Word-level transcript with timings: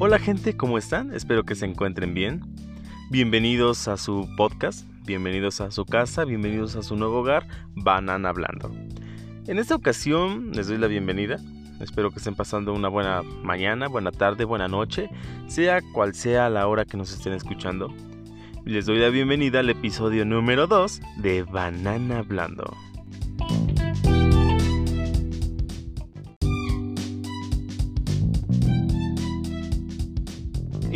Hola 0.00 0.20
gente, 0.20 0.56
¿cómo 0.56 0.78
están? 0.78 1.12
Espero 1.12 1.42
que 1.42 1.56
se 1.56 1.66
encuentren 1.66 2.14
bien. 2.14 2.40
Bienvenidos 3.10 3.88
a 3.88 3.96
su 3.96 4.28
podcast, 4.36 4.86
bienvenidos 5.04 5.60
a 5.60 5.72
su 5.72 5.84
casa, 5.86 6.24
bienvenidos 6.24 6.76
a 6.76 6.84
su 6.84 6.94
nuevo 6.94 7.18
hogar, 7.18 7.48
Banana 7.74 8.28
Hablando. 8.28 8.70
En 9.48 9.58
esta 9.58 9.74
ocasión 9.74 10.52
les 10.52 10.68
doy 10.68 10.78
la 10.78 10.86
bienvenida. 10.86 11.38
Espero 11.80 12.12
que 12.12 12.18
estén 12.18 12.36
pasando 12.36 12.72
una 12.74 12.86
buena 12.86 13.22
mañana, 13.42 13.88
buena 13.88 14.12
tarde, 14.12 14.44
buena 14.44 14.68
noche, 14.68 15.10
sea 15.48 15.80
cual 15.92 16.14
sea 16.14 16.48
la 16.48 16.68
hora 16.68 16.84
que 16.84 16.96
nos 16.96 17.12
estén 17.12 17.32
escuchando. 17.32 17.92
Les 18.64 18.86
doy 18.86 18.98
la 19.00 19.08
bienvenida 19.08 19.58
al 19.58 19.70
episodio 19.70 20.24
número 20.24 20.68
2 20.68 21.00
de 21.16 21.42
Banana 21.42 22.18
Hablando. 22.18 22.72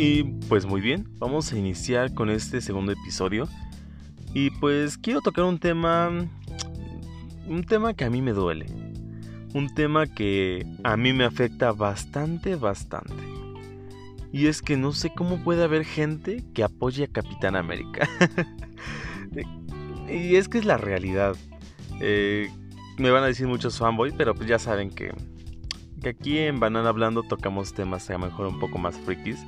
Y 0.05 0.25
pues 0.49 0.65
muy 0.65 0.81
bien, 0.81 1.07
vamos 1.17 1.53
a 1.53 1.57
iniciar 1.57 2.13
con 2.13 2.29
este 2.29 2.59
segundo 2.59 2.91
episodio. 2.91 3.47
Y 4.33 4.49
pues 4.49 4.97
quiero 4.97 5.21
tocar 5.21 5.45
un 5.45 5.59
tema. 5.59 6.11
Un 7.47 7.63
tema 7.63 7.93
que 7.93 8.03
a 8.03 8.09
mí 8.09 8.21
me 8.21 8.33
duele. 8.33 8.65
Un 9.53 9.73
tema 9.73 10.05
que 10.07 10.67
a 10.83 10.97
mí 10.97 11.13
me 11.13 11.23
afecta 11.23 11.71
bastante, 11.71 12.55
bastante. 12.55 13.13
Y 14.33 14.47
es 14.47 14.61
que 14.61 14.75
no 14.75 14.91
sé 14.91 15.13
cómo 15.15 15.37
puede 15.37 15.63
haber 15.63 15.85
gente 15.85 16.43
que 16.53 16.65
apoye 16.65 17.05
a 17.05 17.07
Capitán 17.07 17.55
América. 17.55 18.09
y 20.09 20.35
es 20.35 20.49
que 20.49 20.57
es 20.57 20.65
la 20.65 20.75
realidad. 20.75 21.37
Eh, 22.01 22.51
me 22.97 23.09
van 23.09 23.23
a 23.23 23.27
decir 23.27 23.47
muchos 23.47 23.77
fanboys, 23.77 24.13
pero 24.17 24.35
pues 24.35 24.49
ya 24.49 24.59
saben 24.59 24.89
que, 24.89 25.13
que 26.01 26.09
aquí 26.09 26.39
en 26.39 26.59
Banana 26.59 26.89
Hablando 26.89 27.23
tocamos 27.23 27.73
temas 27.73 28.09
a 28.09 28.13
lo 28.13 28.19
mejor 28.19 28.47
un 28.47 28.59
poco 28.59 28.77
más 28.77 28.99
frikis. 28.99 29.39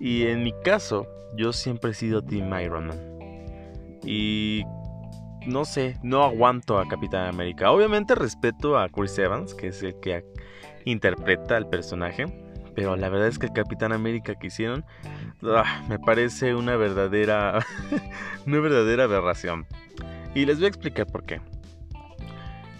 Y 0.00 0.26
en 0.26 0.42
mi 0.42 0.52
caso, 0.64 1.06
yo 1.36 1.52
siempre 1.52 1.90
he 1.90 1.94
sido 1.94 2.22
Team 2.22 2.52
Iron 2.58 2.86
Man. 2.86 3.18
Y 4.02 4.64
no 5.46 5.66
sé, 5.66 5.98
no 6.02 6.24
aguanto 6.24 6.78
a 6.78 6.88
Capitán 6.88 7.26
América. 7.26 7.70
Obviamente 7.70 8.14
respeto 8.14 8.78
a 8.78 8.88
Chris 8.88 9.18
Evans, 9.18 9.54
que 9.54 9.68
es 9.68 9.82
el 9.82 9.98
que 10.00 10.24
interpreta 10.86 11.58
al 11.58 11.68
personaje. 11.68 12.26
Pero 12.74 12.96
la 12.96 13.10
verdad 13.10 13.28
es 13.28 13.38
que 13.38 13.46
el 13.46 13.52
Capitán 13.52 13.92
América 13.92 14.34
que 14.36 14.46
hicieron 14.46 14.84
ah, 15.42 15.82
me 15.88 15.98
parece 15.98 16.54
una 16.54 16.76
verdadera, 16.76 17.64
una 18.46 18.58
verdadera 18.60 19.04
aberración. 19.04 19.66
Y 20.34 20.46
les 20.46 20.56
voy 20.56 20.66
a 20.66 20.68
explicar 20.68 21.06
por 21.06 21.24
qué. 21.24 21.40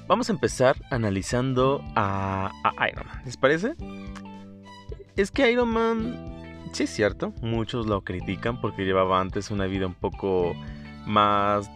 Vamos 0.06 0.30
a 0.30 0.32
empezar 0.32 0.76
analizando 0.91 1.84
a, 1.94 2.50
a 2.64 2.88
Iron 2.88 3.06
Man. 3.06 3.22
¿Les 3.26 3.36
parece? 3.36 3.74
Es 5.16 5.30
que 5.30 5.50
Iron 5.52 5.68
Man 5.68 6.30
Sí, 6.72 6.84
es 6.84 6.90
cierto, 6.90 7.32
muchos 7.42 7.86
lo 7.86 8.02
critican 8.02 8.60
porque 8.60 8.84
llevaba 8.84 9.20
antes 9.20 9.50
una 9.50 9.66
vida 9.66 9.86
un 9.86 9.94
poco 9.94 10.54
más 11.06 11.70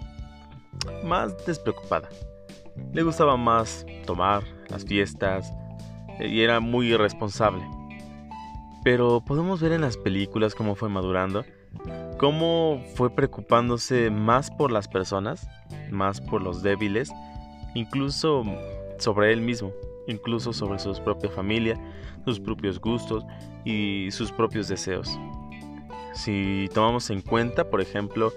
más 1.04 1.34
despreocupada. 1.46 2.08
Le 2.92 3.02
gustaba 3.02 3.36
más 3.36 3.86
tomar, 4.06 4.42
las 4.68 4.84
fiestas 4.84 5.52
eh, 6.18 6.28
y 6.28 6.42
era 6.42 6.60
muy 6.60 6.92
irresponsable. 6.92 7.62
Pero 8.82 9.22
podemos 9.24 9.60
ver 9.60 9.72
en 9.72 9.80
las 9.80 9.96
películas 9.96 10.54
cómo 10.54 10.74
fue 10.74 10.88
madurando, 10.88 11.44
cómo 12.18 12.82
fue 12.94 13.10
preocupándose 13.10 14.10
más 14.10 14.50
por 14.50 14.70
las 14.70 14.88
personas, 14.88 15.48
más 15.90 16.20
por 16.20 16.42
los 16.42 16.62
débiles, 16.62 17.10
incluso 17.74 18.44
sobre 18.98 19.32
él 19.32 19.40
mismo, 19.40 19.72
incluso 20.06 20.52
sobre 20.52 20.78
su 20.78 20.92
propia 21.02 21.30
familia, 21.30 21.78
sus 22.24 22.40
propios 22.40 22.80
gustos 22.80 23.24
y 23.64 24.08
sus 24.10 24.32
propios 24.32 24.68
deseos. 24.68 25.18
Si 26.14 26.68
tomamos 26.72 27.10
en 27.10 27.20
cuenta, 27.20 27.70
por 27.70 27.80
ejemplo, 27.80 28.32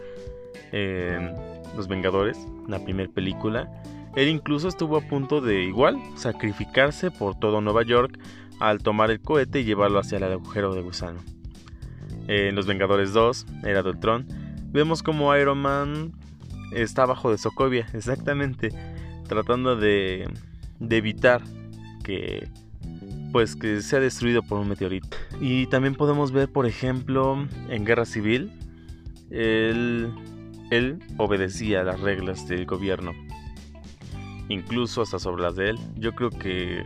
Los 1.76 1.88
Vengadores, 1.88 2.38
la 2.68 2.84
primera 2.84 3.12
película, 3.12 3.72
él 4.16 4.30
incluso 4.30 4.68
estuvo 4.68 4.98
a 4.98 5.02
punto 5.02 5.42
de 5.42 5.64
igual 5.64 6.02
sacrificarse 6.16 7.12
por 7.12 7.38
todo 7.38 7.62
Nueva 7.62 7.84
York 7.84 8.18
al 8.60 8.80
tomar 8.80 9.12
el 9.12 9.22
cohete 9.22 9.60
y 9.60 9.64
llevarlo 9.64 10.00
hacia 10.00 10.18
el 10.18 10.24
agujero 10.24 10.74
de 10.74 10.82
gusano. 10.82 11.20
En 12.28 12.56
Los 12.56 12.66
Vengadores 12.66 13.14
2, 13.14 13.46
Era 13.64 13.84
del 13.84 14.00
Tron, 14.00 14.26
vemos 14.72 15.04
como 15.04 15.36
Iron 15.36 15.60
Man 15.60 16.14
está 16.72 17.06
bajo 17.06 17.32
de 17.32 17.38
Sokovia, 17.38 17.88
exactamente, 17.94 18.70
tratando 19.28 19.76
de, 19.76 20.28
de 20.80 20.98
evitar 20.98 21.42
pues 23.32 23.56
que 23.56 23.82
sea 23.82 24.00
destruido 24.00 24.42
por 24.44 24.60
un 24.60 24.70
meteorito. 24.70 25.18
Y 25.42 25.68
también 25.68 25.96
podemos 25.96 26.32
ver, 26.32 26.52
por 26.52 26.66
ejemplo, 26.66 27.48
en 27.70 27.86
Guerra 27.86 28.06
Civil, 28.06 28.52
él, 29.30 30.12
él 30.72 31.00
obedecía 31.18 31.84
las 31.84 32.00
reglas 32.00 32.48
del 32.48 32.66
gobierno, 32.66 33.14
incluso 34.50 35.02
hasta 35.02 35.20
sobre 35.20 35.44
las 35.44 35.56
de 35.56 35.72
él. 35.72 35.78
Yo 35.96 36.14
creo 36.14 36.30
que 36.30 36.84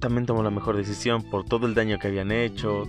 también 0.00 0.26
tomó 0.26 0.42
la 0.42 0.50
mejor 0.50 0.76
decisión 0.76 1.22
por 1.22 1.44
todo 1.44 1.66
el 1.66 1.74
daño 1.74 1.98
que 1.98 2.08
habían 2.08 2.32
hecho. 2.32 2.88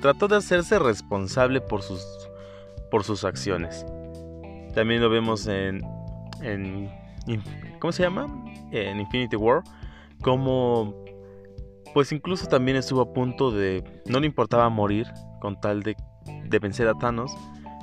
Trató 0.00 0.28
de 0.28 0.36
hacerse 0.36 0.78
responsable 0.78 1.60
por 1.60 1.82
sus, 1.82 2.02
por 2.90 3.04
sus 3.04 3.24
acciones. 3.24 3.84
También 4.74 5.00
lo 5.00 5.10
vemos 5.10 5.46
en, 5.46 5.82
en 6.42 6.90
¿cómo 7.78 7.92
se 7.92 8.02
llama? 8.02 8.26
En 8.70 9.00
Infinity 9.00 9.36
War, 9.36 9.62
como 10.24 11.04
pues 11.92 12.10
incluso 12.10 12.46
también 12.46 12.76
estuvo 12.76 13.02
a 13.02 13.12
punto 13.12 13.52
de, 13.52 13.84
no 14.06 14.18
le 14.18 14.26
importaba 14.26 14.68
morir 14.68 15.06
con 15.40 15.60
tal 15.60 15.84
de, 15.84 15.94
de 16.46 16.58
vencer 16.58 16.88
a 16.88 16.94
Thanos 16.94 17.30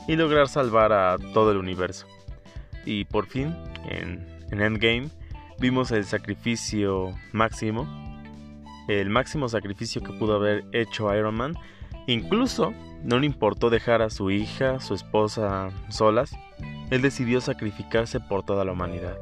y 0.07 0.17
lograr 0.17 0.49
salvar 0.49 0.91
a 0.91 1.17
todo 1.33 1.51
el 1.51 1.57
universo. 1.57 2.07
Y 2.83 3.05
por 3.05 3.27
fin, 3.27 3.55
en, 3.87 4.27
en 4.49 4.59
Endgame, 4.61 5.09
vimos 5.59 5.91
el 5.91 6.03
sacrificio 6.03 7.13
máximo, 7.31 7.87
el 8.89 9.09
máximo 9.09 9.47
sacrificio 9.47 10.01
que 10.01 10.11
pudo 10.11 10.35
haber 10.35 10.65
hecho 10.73 11.15
Iron 11.15 11.35
Man. 11.35 11.53
Incluso 12.07 12.73
no 13.03 13.19
le 13.19 13.27
importó 13.27 13.69
dejar 13.69 14.01
a 14.01 14.09
su 14.09 14.31
hija, 14.31 14.81
su 14.81 14.95
esposa 14.95 15.69
solas. 15.89 16.33
Él 16.89 17.01
decidió 17.01 17.39
sacrificarse 17.39 18.19
por 18.19 18.43
toda 18.43 18.65
la 18.65 18.73
humanidad. 18.73 19.17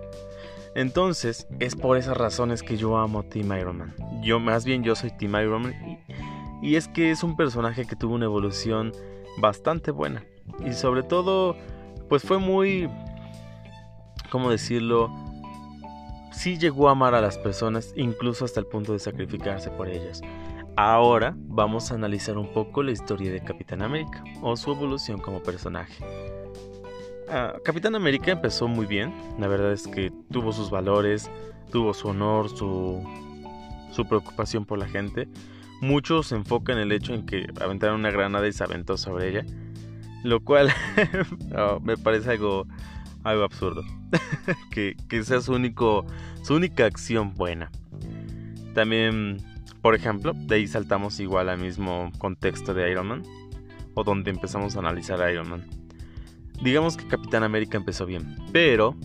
Entonces, 0.80 1.46
es 1.60 1.76
por 1.76 1.98
esas 1.98 2.16
razones 2.16 2.64
que 2.64 2.78
yo 2.78 2.96
amo 2.96 3.20
a 3.20 3.24
Team 3.24 3.52
Iron 3.60 3.80
Man. 3.80 3.96
Yo, 4.22 4.40
más 4.40 4.64
bien, 4.64 4.82
yo 4.82 4.96
soy 4.96 5.12
Team 5.12 5.36
Iron 5.36 5.64
Man. 5.64 6.00
Y, 6.62 6.78
es 6.78 6.88
que 6.88 7.12
es 7.12 7.22
un 7.22 7.36
personaje 7.36 7.84
que 7.86 7.98
tuvo 7.98 8.16
una 8.16 8.24
evolución 8.24 8.94
bastante 9.40 9.92
buena. 9.92 10.24
Y 10.66 10.72
sobre 10.72 11.04
todo, 11.04 11.58
pues 12.08 12.24
fue 12.24 12.38
muy. 12.38 12.90
¿Cómo 14.32 14.52
decirlo? 14.52 15.14
Sí 16.32 16.58
llegó 16.58 16.88
a 16.88 16.94
amar 16.94 17.14
a 17.14 17.20
las 17.20 17.38
personas, 17.38 17.92
incluso 17.98 18.46
hasta 18.46 18.62
el 18.62 18.66
punto 18.66 18.94
de 18.94 19.00
sacrificarse 19.00 19.70
por 19.72 19.90
ellas. 19.90 20.22
Ahora 20.78 21.36
vamos 21.36 21.92
a 21.92 21.96
analizar 21.96 22.38
un 22.38 22.54
poco 22.54 22.84
la 22.84 22.92
historia 22.92 23.34
de 23.34 23.44
Capitán 23.44 23.82
América 23.82 24.24
o 24.42 24.56
su 24.56 24.72
evolución 24.72 25.20
como 25.20 25.44
personaje. 25.44 26.39
Ah, 27.32 27.54
Capitán 27.64 27.96
América 27.96 28.32
empezó 28.32 28.68
muy 28.68 28.88
bien. 28.88 29.14
La 29.38 29.48
verdad 29.48 29.72
es 29.72 29.88
que 29.88 30.12
tuvo 30.32 30.52
sus 30.52 30.72
valores, 30.72 31.30
tuvo 31.72 31.94
su 31.94 32.08
honor, 32.08 32.50
su, 32.50 33.04
su 33.92 34.08
preocupación 34.08 34.66
por 34.66 34.80
la 34.80 34.88
gente. 34.88 35.28
Muchos 35.80 36.28
se 36.28 36.36
enfocan 36.36 36.78
en 36.78 36.84
el 36.84 36.92
hecho 36.92 37.14
en 37.14 37.28
que 37.28 37.48
aventaron 37.62 38.00
una 38.00 38.10
granada 38.10 38.48
y 38.48 38.52
se 38.52 38.64
aventó 38.64 38.98
sobre 38.98 39.30
ella. 39.30 39.46
Lo 40.24 40.44
cual 40.44 40.74
me 41.84 41.98
parece 41.98 42.32
algo, 42.32 42.66
algo 43.24 43.44
absurdo. 43.44 43.84
que, 44.72 44.96
que, 45.08 45.24
sea 45.24 45.40
su, 45.42 45.54
único, 45.54 46.08
su 46.42 46.56
única 46.56 46.86
acción 46.86 47.36
buena. 47.36 47.70
También, 48.74 49.38
por 49.84 49.94
ejemplo, 49.94 50.34
de 50.34 50.56
ahí 50.56 50.68
saltamos 50.68 51.20
igual 51.20 51.50
al 51.50 51.60
mismo 51.60 52.12
contexto 52.18 52.74
de 52.74 52.90
Iron 52.90 53.08
Man. 53.08 53.24
O 53.94 54.04
donde 54.04 54.32
empezamos 54.32 54.76
a 54.76 54.80
analizar 54.80 55.22
a 55.22 55.32
Iron 55.32 55.50
Man 55.50 55.79
digamos 56.62 56.98
que 56.98 57.08
Capitán 57.08 57.44
América 57.44 57.78
empezó 57.78 58.06
bien, 58.06 58.38
pero 58.52 58.96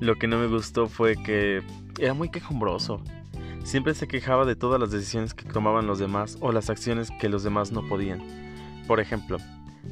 lo 0.00 0.16
que 0.16 0.26
no 0.26 0.38
me 0.38 0.46
gustó 0.46 0.86
fue 0.86 1.16
que 1.16 1.62
era 1.98 2.14
muy 2.14 2.30
quejumbroso. 2.30 3.02
Siempre 3.62 3.94
se 3.94 4.08
quejaba 4.08 4.46
de 4.46 4.56
todas 4.56 4.80
las 4.80 4.90
decisiones 4.90 5.34
que 5.34 5.44
tomaban 5.44 5.86
los 5.86 5.98
demás 5.98 6.38
o 6.40 6.50
las 6.50 6.70
acciones 6.70 7.10
que 7.20 7.28
los 7.28 7.42
demás 7.42 7.72
no 7.72 7.86
podían. 7.86 8.22
Por 8.86 9.00
ejemplo, 9.00 9.36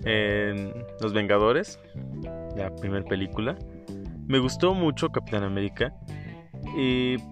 en 0.05 0.73
Los 1.01 1.13
Vengadores, 1.13 1.79
la 2.57 2.75
primera 2.77 3.05
película, 3.05 3.57
me 4.27 4.39
gustó 4.39 4.75
mucho 4.75 5.11
Capitán 5.11 5.45
América, 5.45 5.95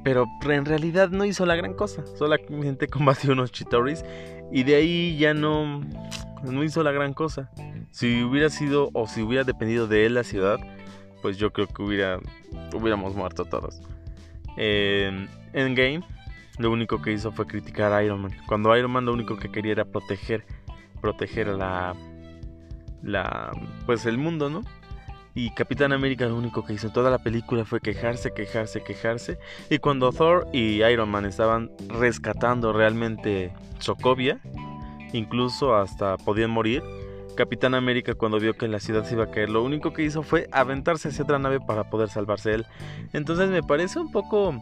pero 0.05 0.27
en 0.43 0.65
realidad 0.65 1.09
no 1.11 1.25
hizo 1.25 1.47
la 1.47 1.57
gran 1.57 1.75
cosa. 1.75 2.05
Solamente 2.17 2.87
combatió 2.89 3.33
unos 3.33 3.53
Chitauri 3.53 3.95
y 4.53 4.63
de 4.63 4.75
ahí 4.77 5.17
ya 5.19 5.35
no, 5.35 5.81
no 6.45 6.65
hizo 6.65 6.83
la 6.83 6.93
gran 6.93 7.15
cosa. 7.15 7.51
Si 7.91 8.23
hubiera 8.23 8.51
sido 8.51 8.91
o 8.93 9.07
si 9.07 9.23
hubiera 9.23 9.45
dependido 9.45 9.87
de 9.87 10.07
él 10.07 10.15
la 10.15 10.25
ciudad, 10.25 10.59
pues 11.23 11.39
yo 11.39 11.53
creo 11.53 11.67
que 11.67 11.83
hubiera, 11.83 12.21
hubiéramos 12.75 13.15
muerto 13.15 13.45
todos. 13.45 13.81
En 14.57 15.29
Endgame, 15.53 16.03
lo 16.59 16.71
único 16.71 17.03
que 17.03 17.13
hizo 17.13 17.33
fue 17.33 17.47
criticar 17.47 17.93
a 17.93 18.03
Iron 18.03 18.23
Man. 18.23 18.33
Cuando 18.47 18.77
Iron 18.77 18.91
Man 18.91 19.07
lo 19.07 19.13
único 19.13 19.37
que 19.37 19.51
quería 19.51 19.73
era 19.73 19.85
proteger, 19.85 20.45
proteger 21.01 21.49
la, 21.49 21.95
la, 23.03 23.53
pues 23.87 24.07
el 24.07 24.19
mundo, 24.19 24.51
¿no? 24.51 24.63
Y 25.35 25.51
Capitán 25.51 25.93
América 25.93 26.25
lo 26.27 26.37
único 26.37 26.65
que 26.65 26.73
hizo 26.73 26.87
en 26.87 26.95
toda 26.95 27.11
la 27.11 27.19
película 27.19 27.67
fue 27.67 27.81
quejarse, 27.81 28.33
quejarse, 28.33 28.83
quejarse. 28.83 29.39
Y 29.69 29.79
cuando 29.79 30.11
Thor 30.11 30.47
y 30.51 30.83
Iron 30.83 31.11
Man 31.11 31.27
estaban 31.27 31.71
rescatando 31.89 32.73
realmente 32.73 33.53
Sokovia, 33.79 34.41
incluso 35.13 35.77
hasta 35.77 36.17
podían 36.17 36.51
morir, 36.51 36.83
Capitán 37.37 37.75
América 37.75 38.15
cuando 38.15 38.41
vio 38.41 38.55
que 38.55 38.67
la 38.67 38.81
ciudad 38.81 39.05
se 39.05 39.15
iba 39.15 39.25
a 39.25 39.31
caer, 39.31 39.51
lo 39.51 39.63
único 39.63 39.93
que 39.93 40.03
hizo 40.03 40.23
fue 40.23 40.49
aventarse 40.51 41.09
hacia 41.09 41.25
otra 41.25 41.39
nave 41.39 41.61
para 41.61 41.89
poder 41.89 42.09
salvarse 42.09 42.55
él. 42.55 42.67
Entonces 43.13 43.49
me 43.51 43.63
parece 43.63 44.01
un 44.01 44.11
poco 44.11 44.55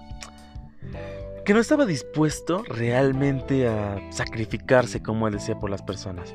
que 1.45 1.55
no 1.55 1.61
estaba 1.61 1.87
dispuesto 1.87 2.63
realmente 2.69 3.69
a 3.69 4.01
sacrificarse 4.11 5.03
como 5.03 5.29
él 5.29 5.35
decía 5.35 5.59
por 5.59 5.71
las 5.71 5.83
personas. 5.83 6.35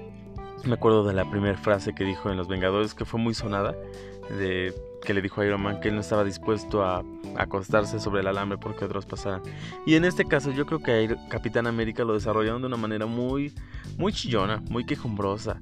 Me 0.66 0.74
acuerdo 0.74 1.04
de 1.04 1.14
la 1.14 1.30
primera 1.30 1.58
frase 1.58 1.94
que 1.94 2.04
dijo 2.04 2.30
en 2.30 2.38
Los 2.38 2.48
Vengadores 2.48 2.94
que 2.94 3.06
fue 3.06 3.20
muy 3.20 3.34
sonada, 3.34 3.76
de 4.38 4.74
que 5.04 5.14
le 5.14 5.22
dijo 5.22 5.42
a 5.42 5.46
Iron 5.46 5.62
Man 5.62 5.80
que 5.80 5.88
él 5.88 5.96
no 5.96 6.02
estaba 6.02 6.24
dispuesto 6.24 6.84
a 6.84 7.04
acostarse 7.38 8.00
sobre 8.00 8.22
el 8.22 8.28
alambre 8.28 8.58
porque 8.58 8.86
otros 8.86 9.06
pasaran. 9.06 9.42
Y 9.86 9.96
en 9.96 10.06
este 10.06 10.26
caso 10.26 10.52
yo 10.52 10.66
creo 10.66 10.80
que 10.80 11.16
Capitán 11.30 11.68
América 11.68 12.04
lo 12.04 12.14
desarrollaron 12.14 12.62
de 12.62 12.68
una 12.68 12.78
manera 12.78 13.06
muy 13.06 13.54
muy 13.98 14.14
chillona, 14.14 14.62
muy 14.70 14.86
quejumbrosa. 14.86 15.62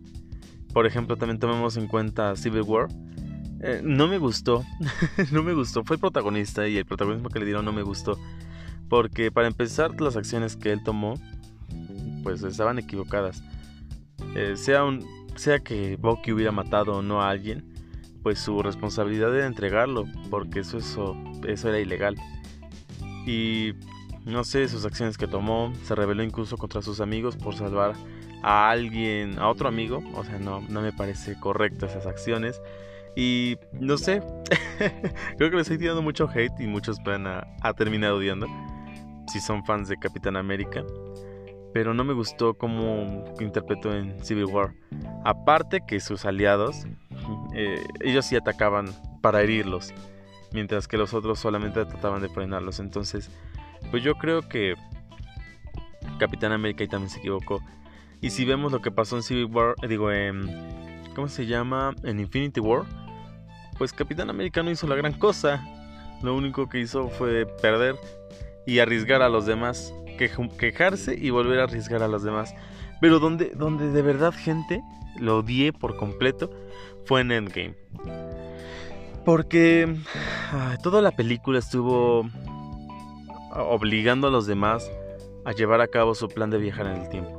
Por 0.78 0.86
ejemplo, 0.86 1.18
también 1.18 1.40
tomemos 1.40 1.76
en 1.76 1.88
cuenta 1.88 2.36
Civil 2.36 2.62
War. 2.62 2.88
Eh, 3.62 3.82
no 3.84 4.08
me 4.08 4.20
gustó, 4.20 4.64
no 5.32 5.42
me 5.42 5.56
gustó. 5.56 5.84
Fue 5.84 5.96
el 5.96 6.00
protagonista 6.00 6.68
y 6.68 6.78
el 6.78 6.86
protagonismo 6.86 7.30
que 7.30 7.40
le 7.40 7.46
dieron 7.46 7.66
no 7.66 7.74
me 7.74 7.82
gustó. 7.82 8.16
Porque 8.88 9.32
para 9.32 9.48
empezar, 9.48 10.00
las 10.00 10.16
acciones 10.16 10.56
que 10.56 10.72
él 10.72 10.84
tomó, 10.84 11.16
pues 12.22 12.44
estaban 12.44 12.78
equivocadas. 12.78 13.42
Eh, 14.36 14.54
sea, 14.56 14.84
sea 15.36 15.58
que 15.62 15.96
Bucky 15.96 16.32
hubiera 16.32 16.52
matado 16.52 16.98
o 16.98 17.02
no 17.02 17.24
a 17.24 17.32
alguien, 17.32 17.74
pues 18.22 18.38
su 18.38 18.62
responsabilidad 18.62 19.36
era 19.36 19.48
entregarlo, 19.48 20.06
porque 20.30 20.60
eso, 20.60 20.78
eso, 20.78 21.18
eso 21.48 21.70
era 21.70 21.80
ilegal. 21.80 22.18
Y 23.26 23.74
no 24.26 24.44
sé, 24.44 24.68
sus 24.68 24.86
acciones 24.86 25.18
que 25.18 25.26
tomó, 25.26 25.74
se 25.82 25.96
rebeló 25.96 26.22
incluso 26.22 26.56
contra 26.56 26.84
sus 26.84 27.02
amigos 27.02 27.36
por 27.36 27.56
salvar 27.56 27.96
a 28.44 28.70
alguien, 28.70 29.40
a 29.40 29.50
otro 29.50 29.68
amigo, 29.68 30.04
o 30.14 30.24
sea, 30.24 30.40
no, 30.40 30.62
no 30.62 30.82
me 30.82 30.94
parece 30.94 31.40
correcto 31.40 31.86
esas 31.86 32.06
acciones. 32.06 32.62
Y 33.16 33.58
no 33.74 33.98
sé, 33.98 34.22
creo 35.38 35.50
que 35.50 35.56
le 35.56 35.62
estoy 35.62 35.78
tirando 35.78 36.02
mucho 36.02 36.30
hate 36.30 36.60
y 36.60 36.68
muchos 36.68 37.02
van 37.04 37.26
a, 37.26 37.48
a 37.62 37.74
terminar 37.74 38.12
odiando 38.12 38.48
si 39.28 39.40
son 39.40 39.66
fans 39.66 39.90
de 39.90 39.98
Capitán 39.98 40.36
América. 40.36 40.84
Pero 41.74 41.94
no 41.94 42.04
me 42.04 42.14
gustó 42.14 42.54
cómo 42.54 43.26
interpretó 43.40 43.94
en 43.94 44.24
Civil 44.24 44.46
War. 44.46 44.74
Aparte 45.26 45.82
que 45.86 46.00
sus 46.00 46.26
aliados, 46.26 46.86
eh, 47.54 47.84
ellos 48.02 48.26
sí 48.26 48.36
atacaban 48.36 48.88
para 49.22 49.42
herirlos, 49.42 49.94
mientras 50.54 50.88
que 50.88 50.98
los 50.98 51.14
otros 51.14 51.40
solamente 51.40 51.86
trataban 51.86 52.22
de 52.22 52.30
frenarlos. 52.30 52.80
Entonces, 52.80 53.30
pues 53.92 54.04
yo 54.04 54.16
creo 54.16 54.48
que 54.48 54.76
Capitán 56.20 56.52
América 56.52 56.84
y 56.84 56.88
también 56.88 57.10
se 57.10 57.20
equivocó. 57.20 57.62
Y 58.22 58.32
si 58.32 58.46
vemos 58.46 58.72
lo 58.72 58.82
que 58.82 58.92
pasó 58.92 59.16
en 59.16 59.24
Civil 59.24 59.46
War, 59.46 59.76
eh, 59.82 59.88
digo, 59.88 60.12
en, 60.12 60.50
¿cómo 61.16 61.28
se 61.28 61.46
llama? 61.46 61.94
En 62.04 62.20
Infinity 62.20 62.60
War, 62.60 62.84
pues 63.78 63.94
Capitán 63.94 64.30
América 64.30 64.64
no 64.64 64.72
hizo 64.72 64.88
la 64.88 64.96
gran 64.96 65.14
cosa. 65.14 65.64
Lo 66.24 66.36
único 66.36 66.68
que 66.68 66.80
hizo 66.80 67.10
fue 67.10 67.46
perder 67.62 67.96
y 68.66 68.80
arriesgar 68.80 69.22
a 69.22 69.30
los 69.30 69.46
demás. 69.46 69.94
quejarse 70.58 71.16
y 71.16 71.30
volver 71.30 71.60
a 71.60 71.66
arriesgar 71.66 72.02
a 72.02 72.08
los 72.08 72.24
demás. 72.24 72.56
Pero 73.00 73.20
donde, 73.20 73.52
donde 73.52 73.92
de 73.92 74.02
verdad, 74.02 74.34
gente, 74.36 74.82
lo 75.20 75.38
odié 75.38 75.72
por 75.72 75.96
completo 75.96 76.50
fue 77.06 77.22
en 77.22 77.32
Endgame. 77.32 77.76
Porque 79.24 79.96
toda 80.82 81.04
la 81.04 81.12
película 81.12 81.60
estuvo 81.60 82.28
obligando 83.56 84.28
a 84.28 84.32
los 84.32 84.48
demás 84.48 84.90
a 85.46 85.52
llevar 85.52 85.82
a 85.82 85.88
cabo 85.88 86.16
su 86.16 86.28
plan 86.28 86.50
de 86.50 86.58
viajar 86.58 86.88
en 86.88 87.02
el 87.02 87.10
tiempo 87.10 87.37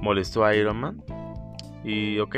molestó 0.00 0.44
a 0.44 0.54
Iron 0.54 0.78
Man. 0.78 1.02
Y 1.84 2.18
ok, 2.18 2.36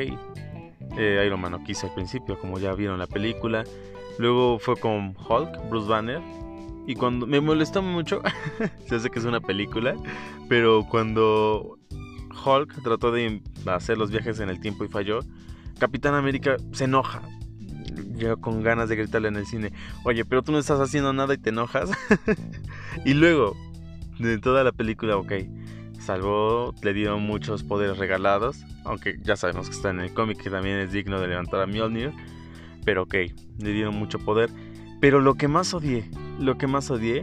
eh, 0.96 1.24
Iron 1.26 1.40
Man 1.40 1.52
no 1.52 1.64
quiso 1.64 1.86
al 1.86 1.94
principio, 1.94 2.38
como 2.38 2.58
ya 2.58 2.72
vieron 2.74 2.98
la 2.98 3.06
película. 3.06 3.64
Luego 4.18 4.58
fue 4.58 4.76
con 4.76 5.16
Hulk, 5.16 5.68
Bruce 5.68 5.88
Banner. 5.88 6.20
Y 6.86 6.94
cuando 6.94 7.26
me 7.26 7.40
molestó 7.40 7.80
mucho, 7.80 8.22
se 8.86 8.96
hace 8.96 9.10
que 9.10 9.18
es 9.18 9.24
una 9.24 9.40
película, 9.40 9.94
pero 10.48 10.84
cuando 10.88 11.78
Hulk 12.44 12.82
trató 12.82 13.12
de 13.12 13.40
hacer 13.66 13.98
los 13.98 14.10
viajes 14.10 14.40
en 14.40 14.48
el 14.48 14.60
tiempo 14.60 14.84
y 14.84 14.88
falló, 14.88 15.20
Capitán 15.78 16.14
América 16.14 16.56
se 16.72 16.84
enoja. 16.84 17.22
Yo 18.16 18.40
con 18.40 18.62
ganas 18.62 18.88
de 18.88 18.96
gritarle 18.96 19.28
en 19.28 19.36
el 19.36 19.46
cine, 19.46 19.72
oye, 20.04 20.24
pero 20.24 20.42
tú 20.42 20.52
no 20.52 20.58
estás 20.58 20.80
haciendo 20.80 21.12
nada 21.12 21.34
y 21.34 21.38
te 21.38 21.50
enojas. 21.50 21.90
y 23.04 23.14
luego, 23.14 23.56
de 24.18 24.38
toda 24.38 24.64
la 24.64 24.72
película, 24.72 25.16
ok, 25.16 25.32
salvó, 26.02 26.74
le 26.82 26.92
dieron 26.92 27.22
muchos 27.22 27.62
poderes 27.62 27.98
regalados, 27.98 28.64
aunque 28.84 29.18
ya 29.22 29.36
sabemos 29.36 29.68
que 29.68 29.76
está 29.76 29.90
en 29.90 30.00
el 30.00 30.12
cómic 30.12 30.42
que 30.42 30.50
también 30.50 30.78
es 30.78 30.92
digno 30.92 31.20
de 31.20 31.28
levantar 31.28 31.60
a 31.60 31.66
Mjolnir, 31.66 32.12
pero 32.84 33.04
ok, 33.04 33.14
le 33.58 33.72
dieron 33.72 33.94
mucho 33.94 34.18
poder. 34.18 34.50
Pero 35.00 35.20
lo 35.20 35.34
que 35.34 35.48
más 35.48 35.72
odié, 35.74 36.10
lo 36.38 36.58
que 36.58 36.66
más 36.66 36.90
odié 36.90 37.22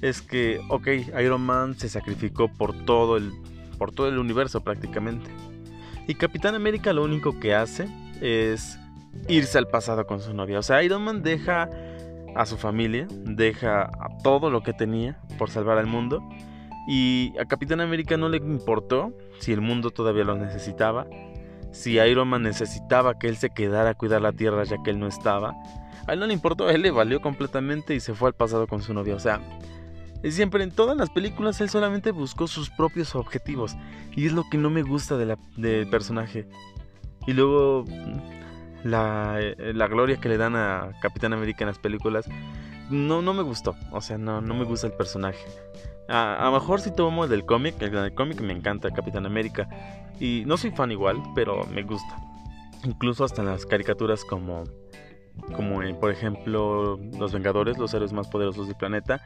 es 0.00 0.22
que, 0.22 0.60
ok, 0.68 0.88
Iron 1.22 1.42
Man 1.42 1.74
se 1.76 1.88
sacrificó 1.88 2.48
por 2.48 2.84
todo 2.84 3.16
el, 3.16 3.32
por 3.78 3.92
todo 3.92 4.08
el 4.08 4.18
universo 4.18 4.62
prácticamente. 4.62 5.30
Y 6.06 6.14
Capitán 6.14 6.54
América 6.54 6.92
lo 6.92 7.04
único 7.04 7.38
que 7.38 7.54
hace 7.54 7.88
es 8.20 8.78
irse 9.28 9.58
al 9.58 9.68
pasado 9.68 10.06
con 10.06 10.20
su 10.20 10.34
novia. 10.34 10.58
O 10.58 10.62
sea, 10.62 10.82
Iron 10.82 11.02
Man 11.02 11.22
deja 11.22 11.68
a 12.34 12.46
su 12.46 12.56
familia, 12.56 13.06
deja 13.10 13.82
a 13.84 14.18
todo 14.22 14.50
lo 14.50 14.62
que 14.62 14.72
tenía 14.72 15.20
por 15.38 15.50
salvar 15.50 15.78
al 15.78 15.86
mundo 15.86 16.26
y 16.86 17.32
a 17.38 17.44
Capitán 17.44 17.80
América 17.80 18.16
no 18.16 18.28
le 18.28 18.38
importó 18.38 19.12
si 19.38 19.52
el 19.52 19.60
mundo 19.60 19.90
todavía 19.90 20.24
lo 20.24 20.36
necesitaba, 20.36 21.06
si 21.70 21.98
Iron 21.98 22.28
Man 22.28 22.42
necesitaba 22.42 23.18
que 23.18 23.28
él 23.28 23.36
se 23.36 23.50
quedara 23.50 23.90
a 23.90 23.94
cuidar 23.94 24.22
la 24.22 24.32
Tierra 24.32 24.64
ya 24.64 24.76
que 24.82 24.90
él 24.90 24.98
no 24.98 25.06
estaba. 25.06 25.54
A 26.06 26.12
él 26.14 26.20
no 26.20 26.26
le 26.26 26.34
importó, 26.34 26.66
a 26.66 26.72
él 26.72 26.82
le 26.82 26.90
valió 26.90 27.20
completamente 27.20 27.94
y 27.94 28.00
se 28.00 28.14
fue 28.14 28.28
al 28.28 28.34
pasado 28.34 28.66
con 28.66 28.82
su 28.82 28.92
novia. 28.92 29.14
O 29.14 29.20
sea, 29.20 29.40
siempre 30.28 30.64
en 30.64 30.72
todas 30.72 30.96
las 30.96 31.10
películas 31.10 31.60
él 31.60 31.70
solamente 31.70 32.10
buscó 32.10 32.46
sus 32.46 32.70
propios 32.70 33.14
objetivos. 33.14 33.76
Y 34.14 34.26
es 34.26 34.32
lo 34.32 34.44
que 34.50 34.58
no 34.58 34.68
me 34.68 34.82
gusta 34.82 35.16
del 35.16 35.88
personaje. 35.88 36.48
Y 37.26 37.32
luego 37.32 37.84
la, 38.82 39.36
eh, 39.40 39.72
la 39.74 39.86
gloria 39.86 40.16
que 40.16 40.28
le 40.28 40.36
dan 40.36 40.56
a 40.56 40.90
Capitán 41.00 41.32
América 41.32 41.62
en 41.62 41.68
las 41.68 41.78
películas 41.78 42.28
no, 42.92 43.22
no 43.22 43.34
me 43.34 43.42
gustó. 43.42 43.74
O 43.90 44.00
sea, 44.00 44.18
no, 44.18 44.40
no 44.40 44.54
me 44.54 44.64
gusta 44.64 44.86
el 44.86 44.92
personaje. 44.92 45.44
A, 46.08 46.44
lo 46.44 46.52
mejor 46.52 46.80
si 46.80 46.94
tomo 46.94 47.24
el 47.24 47.30
del 47.30 47.44
cómic, 47.44 47.80
el 47.80 47.90
del 47.90 48.14
cómic 48.14 48.40
me 48.40 48.52
encanta 48.52 48.90
Capitán 48.90 49.26
América. 49.26 49.68
Y 50.20 50.44
no 50.46 50.56
soy 50.56 50.70
fan 50.70 50.92
igual, 50.92 51.20
pero 51.34 51.64
me 51.66 51.82
gusta. 51.82 52.16
Incluso 52.84 53.24
hasta 53.24 53.42
en 53.42 53.48
las 53.48 53.66
caricaturas 53.66 54.24
como, 54.24 54.64
como 55.56 55.82
en, 55.82 55.98
por 55.98 56.10
ejemplo, 56.10 56.98
Los 57.18 57.32
Vengadores, 57.32 57.78
los 57.78 57.92
héroes 57.94 58.12
más 58.12 58.28
poderosos 58.28 58.66
del 58.66 58.76
planeta. 58.76 59.20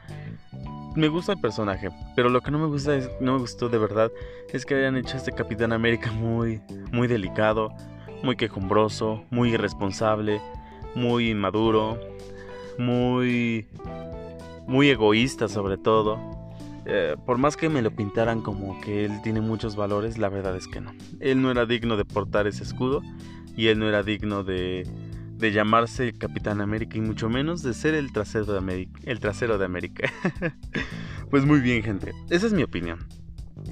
Me 0.95 1.09
gusta 1.09 1.33
el 1.33 1.39
personaje, 1.39 1.89
pero 2.15 2.29
lo 2.29 2.41
que 2.41 2.49
no 2.49 2.57
me 2.57 2.65
gusta 2.65 2.95
es, 2.95 3.11
no 3.19 3.33
me 3.33 3.39
gustó 3.39 3.69
de 3.69 3.77
verdad 3.77 4.11
es 4.51 4.65
que 4.65 4.73
hayan 4.73 4.97
hecho 4.97 5.17
este 5.17 5.31
Capitán 5.31 5.71
América 5.71 6.11
muy, 6.11 6.59
muy 6.91 7.07
delicado, 7.07 7.71
muy 8.23 8.35
quejumbroso, 8.35 9.23
muy 9.29 9.53
irresponsable, 9.53 10.41
muy 10.95 11.29
inmaduro, 11.29 11.99
muy, 12.77 13.67
muy 14.67 14.89
egoísta 14.89 15.47
sobre 15.47 15.77
todo. 15.77 16.19
Eh, 16.85 17.15
por 17.25 17.37
más 17.37 17.57
que 17.57 17.67
me 17.67 17.81
lo 17.81 17.91
pintaran 17.91 18.41
como 18.41 18.79
que 18.79 19.03
él 19.03 19.21
tiene 19.21 19.41
muchos 19.41 19.75
valores, 19.75 20.17
la 20.17 20.29
verdad 20.29 20.55
es 20.55 20.67
que 20.67 20.79
no. 20.79 20.93
Él 21.19 21.41
no 21.41 21.51
era 21.51 21.65
digno 21.65 21.97
de 21.97 22.05
portar 22.05 22.47
ese 22.47 22.63
escudo 22.63 23.01
y 23.55 23.67
él 23.67 23.79
no 23.79 23.89
era 23.89 24.03
digno 24.03 24.43
de, 24.43 24.87
de 25.37 25.51
llamarse 25.51 26.13
Capitán 26.13 26.61
América 26.61 26.97
y 26.97 27.01
mucho 27.01 27.29
menos 27.29 27.61
de 27.61 27.73
ser 27.73 27.93
el 27.93 28.11
trasero 28.11 28.53
de 28.53 28.57
América. 28.57 28.99
El 29.03 29.19
trasero 29.19 29.57
de 29.57 29.65
América. 29.65 30.11
pues 31.29 31.45
muy 31.45 31.59
bien, 31.59 31.83
gente. 31.83 32.13
Esa 32.29 32.47
es 32.47 32.53
mi 32.53 32.63
opinión. 32.63 32.99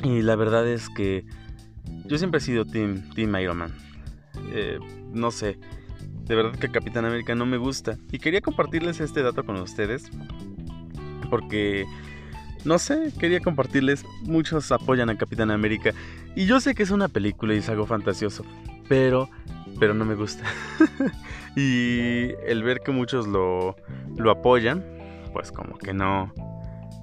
Y 0.03 0.21
la 0.21 0.35
verdad 0.35 0.67
es 0.67 0.89
que 0.89 1.25
yo 2.05 2.17
siempre 2.17 2.39
he 2.39 2.41
sido 2.41 2.65
Team, 2.65 3.09
team 3.15 3.35
Iron 3.37 3.57
Man. 3.57 3.73
Eh, 4.51 4.79
no 5.13 5.31
sé. 5.31 5.57
De 6.25 6.35
verdad 6.35 6.57
que 6.57 6.71
Capitán 6.71 7.05
América 7.05 7.35
no 7.35 7.45
me 7.45 7.57
gusta. 7.57 7.97
Y 8.11 8.19
quería 8.19 8.41
compartirles 8.41 8.99
este 8.99 9.21
dato 9.21 9.45
con 9.45 9.57
ustedes. 9.57 10.09
Porque 11.29 11.85
no 12.65 12.79
sé, 12.79 13.13
quería 13.19 13.39
compartirles. 13.39 14.03
Muchos 14.23 14.71
apoyan 14.71 15.09
a 15.09 15.17
Capitán 15.17 15.51
América. 15.51 15.91
Y 16.35 16.47
yo 16.47 16.59
sé 16.59 16.73
que 16.73 16.83
es 16.83 16.91
una 16.91 17.07
película 17.07 17.53
y 17.53 17.57
es 17.59 17.69
algo 17.69 17.85
fantasioso. 17.85 18.43
Pero, 18.89 19.29
pero 19.79 19.93
no 19.93 20.03
me 20.03 20.15
gusta. 20.15 20.43
y 21.55 22.31
el 22.47 22.63
ver 22.63 22.79
que 22.79 22.91
muchos 22.91 23.27
lo, 23.27 23.75
lo 24.17 24.31
apoyan, 24.31 24.83
pues 25.31 25.51
como 25.51 25.77
que 25.77 25.93
no, 25.93 26.33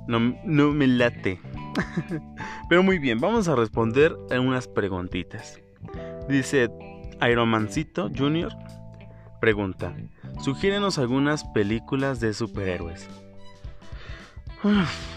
no, 0.08 0.36
no 0.44 0.72
me 0.72 0.86
late. 0.86 1.40
Pero 2.68 2.82
muy 2.82 2.98
bien, 2.98 3.18
vamos 3.20 3.48
a 3.48 3.56
responder 3.56 4.16
a 4.30 4.40
unas 4.40 4.68
preguntitas. 4.68 5.60
Dice 6.28 6.70
Ironmancito 7.20 8.10
Jr. 8.16 8.52
Pregunta, 9.42 9.92
sugiérenos 10.40 11.00
algunas 11.00 11.42
películas 11.42 12.20
de 12.20 12.32
superhéroes. 12.32 13.08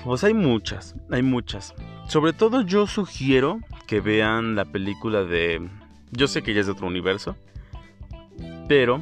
Pues 0.04 0.24
hay 0.24 0.34
muchas, 0.34 0.96
hay 1.12 1.22
muchas. 1.22 1.76
Sobre 2.08 2.34
todo 2.34 2.64
yo 2.64 2.88
sugiero 2.88 3.60
que 3.86 4.02
vean 4.02 4.56
la 4.56 4.66
película 4.66 5.24
de... 5.24 5.70
Yo 6.10 6.28
sé 6.28 6.42
que 6.42 6.56
ya 6.56 6.62
es 6.62 6.66
de 6.66 6.72
otro 6.72 6.88
universo, 6.88 7.36
pero 8.68 9.00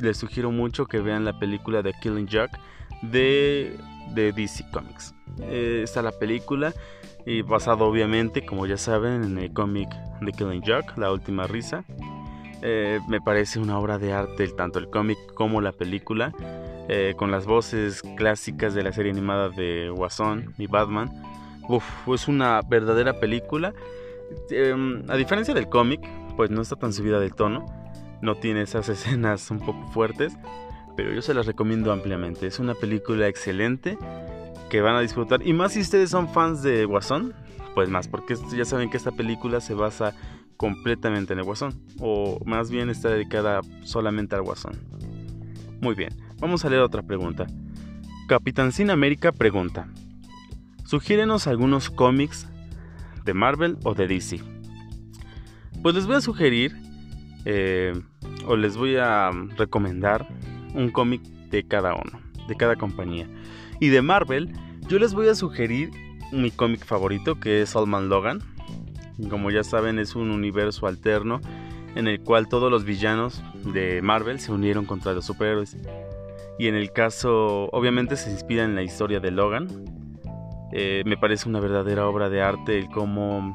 les 0.00 0.16
sugiero 0.16 0.50
mucho 0.50 0.86
que 0.86 1.00
vean 1.00 1.26
la 1.26 1.38
película 1.38 1.82
de 1.82 1.92
Killing 2.00 2.28
Joke 2.32 2.58
de, 3.02 3.76
de 4.14 4.32
DC 4.32 4.64
Comics. 4.70 5.14
Eh, 5.42 5.82
está 5.84 6.00
la 6.00 6.12
película 6.12 6.72
y 7.26 7.42
basado 7.42 7.84
obviamente, 7.84 8.46
como 8.46 8.64
ya 8.64 8.78
saben, 8.78 9.24
en 9.24 9.36
el 9.36 9.52
cómic 9.52 9.90
de 10.22 10.32
Killing 10.32 10.62
Joke, 10.66 10.94
La 10.96 11.12
Última 11.12 11.46
Risa. 11.46 11.84
Eh, 12.66 12.98
me 13.08 13.20
parece 13.20 13.58
una 13.58 13.78
obra 13.78 13.98
de 13.98 14.14
arte 14.14 14.48
tanto 14.48 14.78
el 14.78 14.88
cómic 14.88 15.18
como 15.34 15.60
la 15.60 15.72
película, 15.72 16.32
eh, 16.88 17.12
con 17.14 17.30
las 17.30 17.44
voces 17.44 18.00
clásicas 18.16 18.72
de 18.72 18.82
la 18.82 18.90
serie 18.90 19.12
animada 19.12 19.50
de 19.50 19.90
Guasón 19.90 20.54
y 20.56 20.66
Batman. 20.66 21.12
Es 22.06 22.26
una 22.26 22.62
verdadera 22.62 23.20
película. 23.20 23.74
Em, 24.48 25.02
a 25.10 25.16
diferencia 25.16 25.52
del 25.52 25.68
cómic, 25.68 26.00
pues 26.38 26.50
no 26.50 26.62
está 26.62 26.76
tan 26.76 26.94
subida 26.94 27.20
del 27.20 27.34
tono, 27.34 27.66
no 28.22 28.36
tiene 28.36 28.62
esas 28.62 28.88
escenas 28.88 29.50
un 29.50 29.58
poco 29.58 29.86
fuertes, 29.88 30.34
pero 30.96 31.12
yo 31.12 31.20
se 31.20 31.34
las 31.34 31.44
recomiendo 31.44 31.92
ampliamente. 31.92 32.46
Es 32.46 32.60
una 32.60 32.74
película 32.74 33.28
excelente 33.28 33.98
que 34.70 34.80
van 34.80 34.96
a 34.96 35.00
disfrutar. 35.00 35.46
Y 35.46 35.52
más 35.52 35.72
si 35.72 35.80
ustedes 35.80 36.08
son 36.08 36.30
fans 36.30 36.62
de 36.62 36.86
Guasón, 36.86 37.34
pues 37.74 37.90
más, 37.90 38.08
porque 38.08 38.36
ya 38.56 38.64
saben 38.64 38.88
que 38.88 38.96
esta 38.96 39.10
película 39.10 39.60
se 39.60 39.74
basa 39.74 40.14
completamente 40.56 41.32
en 41.32 41.40
el 41.40 41.44
Guasón, 41.44 41.80
o 42.00 42.40
más 42.44 42.70
bien 42.70 42.90
está 42.90 43.10
dedicada 43.10 43.60
solamente 43.82 44.34
al 44.34 44.42
Guasón. 44.42 44.74
Muy 45.80 45.94
bien, 45.94 46.10
vamos 46.40 46.64
a 46.64 46.70
leer 46.70 46.82
otra 46.82 47.02
pregunta. 47.02 47.46
Capitán 48.28 48.72
Sin 48.72 48.90
América 48.90 49.32
pregunta: 49.32 49.88
Sugiérenos 50.84 51.46
algunos 51.46 51.90
cómics 51.90 52.48
de 53.24 53.34
Marvel 53.34 53.78
o 53.84 53.94
de 53.94 54.06
DC. 54.06 54.40
Pues 55.82 55.94
les 55.94 56.06
voy 56.06 56.16
a 56.16 56.20
sugerir, 56.20 56.74
eh, 57.44 57.92
o 58.46 58.56
les 58.56 58.76
voy 58.76 58.96
a 58.96 59.30
recomendar 59.56 60.26
un 60.74 60.90
cómic 60.90 61.22
de 61.50 61.66
cada 61.66 61.94
uno, 61.94 62.20
de 62.48 62.54
cada 62.56 62.76
compañía. 62.76 63.28
Y 63.80 63.88
de 63.88 64.02
Marvel, 64.02 64.52
yo 64.88 64.98
les 64.98 65.14
voy 65.14 65.28
a 65.28 65.34
sugerir 65.34 65.90
mi 66.32 66.50
cómic 66.50 66.84
favorito, 66.84 67.38
que 67.38 67.62
es 67.62 67.76
Allman 67.76 68.08
Logan. 68.08 68.40
Como 69.30 69.50
ya 69.50 69.64
saben, 69.64 69.98
es 69.98 70.14
un 70.14 70.30
universo 70.30 70.86
alterno 70.86 71.40
en 71.94 72.08
el 72.08 72.20
cual 72.20 72.48
todos 72.48 72.70
los 72.70 72.84
villanos 72.84 73.42
de 73.64 74.02
Marvel 74.02 74.40
se 74.40 74.52
unieron 74.52 74.84
contra 74.84 75.12
los 75.12 75.24
superhéroes. 75.24 75.76
Y 76.58 76.68
en 76.68 76.74
el 76.74 76.92
caso, 76.92 77.68
obviamente 77.72 78.16
se 78.16 78.30
inspira 78.30 78.64
en 78.64 78.74
la 78.74 78.82
historia 78.82 79.20
de 79.20 79.30
Logan. 79.30 79.68
Eh, 80.72 81.02
me 81.06 81.16
parece 81.16 81.48
una 81.48 81.60
verdadera 81.60 82.08
obra 82.08 82.28
de 82.28 82.42
arte 82.42 82.78
el 82.78 82.88
cómo... 82.88 83.52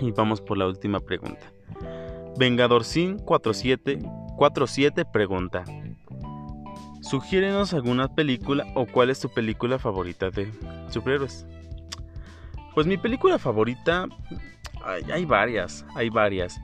Y 0.00 0.12
vamos 0.12 0.40
por 0.40 0.56
la 0.56 0.66
última 0.66 1.00
pregunta. 1.00 1.52
Vengador 2.38 2.84
Sin 2.84 3.18
47, 3.18 3.98
47 4.36 5.04
pregunta. 5.04 5.64
Sugiérenos 7.02 7.74
alguna 7.74 8.14
película 8.14 8.64
o 8.74 8.86
cuál 8.86 9.10
es 9.10 9.20
tu 9.20 9.28
película 9.28 9.78
favorita 9.78 10.30
de 10.30 10.50
superhéroes. 10.90 11.46
Pues 12.74 12.86
mi 12.86 12.96
película 12.96 13.38
favorita, 13.38 14.06
hay, 14.84 15.24
varias, 15.24 15.84
hay 15.94 16.10
varias. 16.10 16.60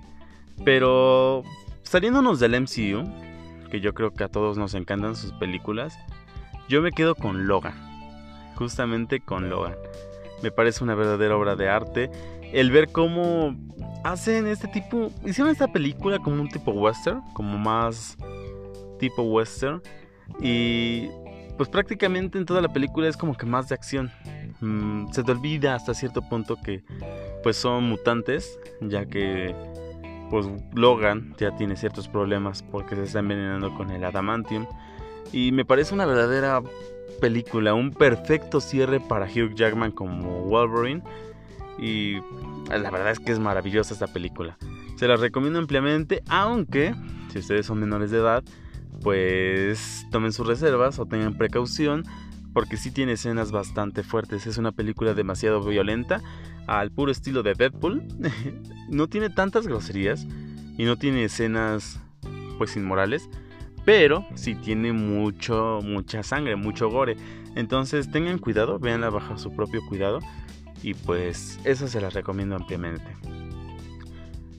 Pero 0.65 1.43
saliéndonos 1.83 2.41
del 2.41 2.61
MCU, 2.61 3.05
que 3.71 3.81
yo 3.81 3.95
creo 3.95 4.13
que 4.13 4.25
a 4.25 4.29
todos 4.29 4.57
nos 4.57 4.75
encantan 4.75 5.17
sus 5.17 5.33
películas, 5.33 5.99
yo 6.69 6.83
me 6.83 6.93
quedo 6.93 7.15
con 7.15 7.47
Logan. 7.47 7.75
Justamente 8.55 9.21
con 9.21 9.51
Logan. 9.51 9.75
Me 10.43 10.51
parece 10.51 10.85
una 10.85 10.95
verdadera 10.95 11.37
obra 11.37 11.57
de 11.57 11.69
arte. 11.69 12.11
El 12.53 12.71
ver 12.71 12.91
cómo 12.93 13.57
hacen 14.05 14.47
este 14.47 14.69
tipo, 14.69 15.11
hicieron 15.25 15.51
esta 15.51 15.69
película 15.69 16.19
como 16.19 16.41
un 16.41 16.49
tipo 16.49 16.71
western, 16.71 17.21
como 17.35 17.59
más 17.59 18.17
tipo 18.99 19.23
western 19.23 19.83
y 20.41 21.09
pues 21.57 21.69
prácticamente 21.69 22.39
en 22.39 22.47
toda 22.47 22.61
la 22.61 22.69
película 22.69 23.09
es 23.09 23.17
como 23.17 23.37
que 23.37 23.47
más 23.47 23.69
de 23.69 23.75
acción. 23.75 24.11
Se 25.13 25.23
te 25.23 25.33
olvida 25.33 25.75
hasta 25.75 25.95
cierto 25.95 26.23
punto 26.23 26.57
que 26.57 26.83
pues 27.43 27.57
son 27.57 27.85
mutantes, 27.85 28.59
ya 28.81 29.07
que 29.07 29.55
pues 30.31 30.47
Logan 30.75 31.35
ya 31.39 31.57
tiene 31.57 31.77
ciertos 31.77 32.09
problemas 32.09 32.63
porque 32.63 32.97
se 32.97 33.05
está 33.05 33.19
envenenando 33.21 33.75
con 33.75 33.91
el 33.91 34.05
adamantium. 34.05 34.67
Y 35.33 35.53
me 35.53 35.65
parece 35.65 35.95
una 35.95 36.07
verdadera 36.07 36.63
película, 37.21 37.75
un 37.75 37.93
perfecto 37.93 38.61
cierre 38.61 39.01
para 39.01 39.27
Hugh 39.27 39.55
Jackman 39.55 39.93
como 39.93 40.43
Wolverine. 40.45 41.03
Y 41.79 42.15
la 42.69 42.91
verdad 42.91 43.11
es 43.11 43.21
que 43.21 43.33
es 43.33 43.39
maravillosa 43.39 43.93
esta 43.93 44.07
película. 44.07 44.57
Se 44.97 45.07
la 45.07 45.17
recomiendo 45.17 45.59
ampliamente, 45.59 46.23
aunque 46.29 46.95
si 47.31 47.39
ustedes 47.39 47.67
son 47.67 47.81
menores 47.81 48.11
de 48.11 48.19
edad, 48.19 48.43
pues 49.03 50.07
tomen 50.11 50.33
sus 50.33 50.47
reservas 50.47 50.99
o 50.99 51.07
tengan 51.07 51.37
precaución 51.37 52.05
porque 52.57 52.79
sí 52.79 52.91
tiene 52.91 53.13
escenas 53.13 53.53
bastante 53.53 54.03
fuertes. 54.03 54.47
Es 54.47 54.57
una 54.57 54.73
película 54.73 55.13
demasiado 55.13 55.63
violenta 55.63 56.23
al 56.67 56.91
puro 56.91 57.13
estilo 57.13 57.43
de 57.43 57.53
Deadpool. 57.53 58.03
no 58.89 59.09
tiene 59.09 59.29
tantas 59.29 59.67
groserías 59.67 60.27
y 60.79 60.85
no 60.85 60.97
tiene 60.97 61.25
escenas 61.25 62.01
pues 62.57 62.75
inmorales, 62.75 63.29
pero 63.85 64.25
sí 64.37 64.55
tiene 64.55 64.95
mucho 64.95 65.81
mucha 65.85 66.23
sangre, 66.23 66.57
mucho 66.57 66.89
gore. 66.89 67.19
Entonces 67.57 68.11
tengan 68.11 68.39
cuidado, 68.39 68.79
véanla 68.79 69.11
bajo 69.11 69.37
su 69.37 69.55
propio 69.55 69.83
cuidado 69.87 70.21
y 70.83 70.95
pues 70.95 71.61
eso 71.65 71.89
se 71.89 72.01
las 72.01 72.15
recomiendo 72.15 72.57
ampliamente. 72.57 73.19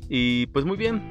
Y 0.07 0.45
pues 0.53 0.65
muy 0.65 0.77
bien, 0.77 1.01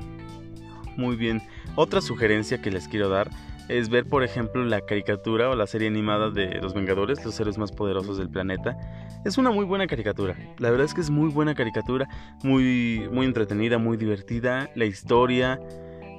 muy 0.97 1.17
bien. 1.17 1.43
Otra 1.75 2.01
sugerencia 2.01 2.63
que 2.63 2.71
les 2.71 2.87
quiero 2.87 3.09
dar 3.09 3.29
es 3.69 3.89
ver, 3.89 4.09
por 4.09 4.23
ejemplo, 4.23 4.65
la 4.65 4.81
caricatura 4.81 5.51
o 5.51 5.57
la 5.57 5.67
serie 5.67 5.89
animada 5.89 6.31
de 6.31 6.61
Los 6.61 6.75
Vengadores, 6.75 7.25
los 7.25 7.39
héroes 7.41 7.59
más 7.59 7.73
poderosos 7.73 8.17
del 8.17 8.31
planeta. 8.31 8.77
Es 9.25 9.39
una 9.39 9.51
muy 9.51 9.65
buena 9.65 9.87
caricatura. 9.87 10.37
La 10.59 10.71
verdad 10.71 10.87
es 10.87 10.95
que 10.95 11.01
es 11.01 11.11
muy 11.11 11.31
buena 11.31 11.55
caricatura, 11.55 12.09
muy, 12.45 13.09
muy 13.11 13.27
entretenida, 13.27 13.79
muy 13.79 13.97
divertida. 13.97 14.71
La 14.75 14.85
historia. 14.85 15.59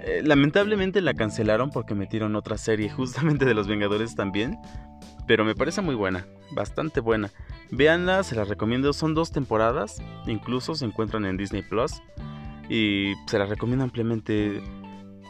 Eh, 0.04 0.22
lamentablemente 0.24 1.02
la 1.02 1.14
cancelaron 1.14 1.70
porque 1.70 1.96
metieron 1.96 2.36
otra 2.36 2.58
serie 2.58 2.90
justamente 2.90 3.46
de 3.46 3.54
Los 3.54 3.68
Vengadores 3.68 4.16
también. 4.16 4.58
Pero 5.26 5.44
me 5.44 5.56
parece 5.56 5.82
muy 5.82 5.96
buena, 5.96 6.26
bastante 6.52 7.00
buena. 7.00 7.30
Véanla, 7.72 8.24
se 8.24 8.36
las 8.36 8.50
recomiendo. 8.50 8.92
Son 8.92 9.14
dos 9.14 9.32
temporadas, 9.32 10.02
incluso 10.26 10.76
se 10.76 10.86
encuentran 10.86 11.26
en 11.26 11.38
Disney 11.38 11.62
Plus. 11.62 12.02
Y 12.70 13.14
se 13.28 13.40
las 13.40 13.48
recomiendo 13.48 13.86
ampliamente. 13.86 14.62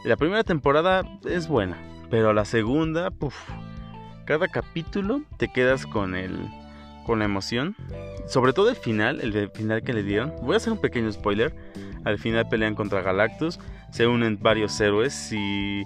La 0.04 0.16
primera 0.16 0.44
temporada 0.44 1.02
es 1.24 1.48
buena, 1.48 1.76
pero 2.10 2.32
la 2.32 2.44
segunda, 2.44 3.10
puff, 3.10 3.36
cada 4.24 4.48
capítulo 4.48 5.22
te 5.36 5.48
quedas 5.48 5.86
con 5.86 6.14
el 6.14 6.36
con 7.06 7.20
la 7.20 7.24
emoción, 7.24 7.74
sobre 8.26 8.52
todo 8.52 8.68
el 8.68 8.76
final, 8.76 9.22
el 9.22 9.50
final 9.50 9.82
que 9.82 9.94
le 9.94 10.02
dieron. 10.02 10.34
Voy 10.42 10.52
a 10.52 10.56
hacer 10.58 10.74
un 10.74 10.78
pequeño 10.78 11.10
spoiler. 11.10 11.56
Al 12.04 12.18
final 12.18 12.46
pelean 12.50 12.74
contra 12.74 13.00
Galactus, 13.00 13.58
se 13.90 14.06
unen 14.06 14.38
varios 14.40 14.78
héroes 14.78 15.32
y 15.32 15.84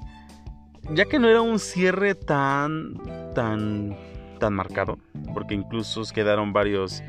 ya 0.90 1.04
que 1.04 1.20
no 1.20 1.28
era 1.28 1.40
un 1.40 1.60
cierre 1.60 2.16
tan 2.16 2.94
tan 3.34 3.96
tan 4.40 4.54
marcado, 4.54 4.98
porque 5.32 5.54
incluso 5.54 6.02
quedaron 6.12 6.52
varios 6.52 7.02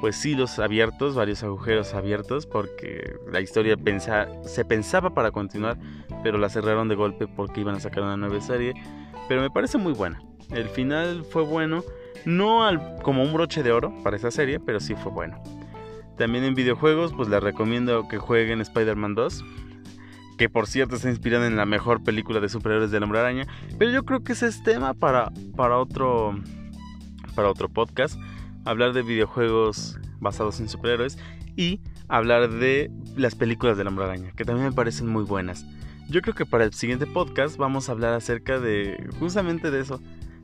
pues 0.00 0.24
hilos 0.24 0.58
abiertos, 0.58 1.14
varios 1.14 1.42
agujeros 1.42 1.94
abiertos, 1.94 2.46
porque 2.46 3.16
la 3.30 3.40
historia 3.40 3.76
se 4.44 4.64
pensaba 4.64 5.10
para 5.14 5.32
continuar, 5.32 5.78
pero 6.26 6.38
la 6.38 6.48
cerraron 6.48 6.88
de 6.88 6.96
golpe 6.96 7.28
porque 7.28 7.60
iban 7.60 7.76
a 7.76 7.78
sacar 7.78 8.02
una 8.02 8.16
nueva 8.16 8.40
serie. 8.40 8.74
Pero 9.28 9.42
me 9.42 9.48
parece 9.48 9.78
muy 9.78 9.92
buena. 9.92 10.20
El 10.50 10.68
final 10.68 11.22
fue 11.22 11.44
bueno, 11.44 11.84
no 12.24 12.64
al, 12.64 12.96
como 13.04 13.22
un 13.22 13.32
broche 13.32 13.62
de 13.62 13.70
oro 13.70 13.94
para 14.02 14.16
esa 14.16 14.32
serie, 14.32 14.58
pero 14.58 14.80
sí 14.80 14.96
fue 14.96 15.12
bueno. 15.12 15.40
También 16.18 16.42
en 16.42 16.56
videojuegos, 16.56 17.12
pues 17.12 17.28
les 17.28 17.40
recomiendo 17.40 18.08
que 18.08 18.18
jueguen 18.18 18.60
Spider-Man 18.60 19.14
2. 19.14 19.44
Que 20.36 20.48
por 20.48 20.66
cierto 20.66 20.96
está 20.96 21.08
inspirada 21.10 21.46
en 21.46 21.54
la 21.54 21.64
mejor 21.64 22.02
película 22.02 22.40
de 22.40 22.48
superhéroes 22.48 22.90
del 22.90 23.04
Hombre 23.04 23.20
Araña. 23.20 23.46
Pero 23.78 23.92
yo 23.92 24.04
creo 24.04 24.24
que 24.24 24.32
ese 24.32 24.48
es 24.48 24.64
tema 24.64 24.94
para, 24.94 25.30
para, 25.54 25.78
otro, 25.78 26.34
para 27.36 27.48
otro 27.48 27.68
podcast 27.68 28.18
hablar 28.64 28.94
de 28.94 29.02
videojuegos 29.02 29.96
basados 30.18 30.58
en 30.58 30.68
superhéroes 30.68 31.18
y 31.54 31.78
hablar 32.08 32.50
de 32.50 32.90
las 33.14 33.36
películas 33.36 33.78
del 33.78 33.86
Hombre 33.86 34.06
Araña, 34.06 34.32
que 34.32 34.44
también 34.44 34.70
me 34.70 34.74
parecen 34.74 35.06
muy 35.06 35.22
buenas. 35.22 35.64
Yo 36.08 36.22
creo 36.22 36.34
que 36.34 36.46
para 36.46 36.64
el 36.64 36.72
siguiente 36.72 37.06
podcast 37.06 37.56
vamos 37.56 37.88
a 37.88 37.92
hablar 37.92 38.14
acerca 38.14 38.60
de 38.60 39.08
justamente 39.18 39.70
de 39.70 39.80
eso, 39.80 40.00